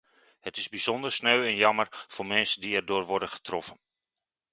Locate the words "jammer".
1.55-2.05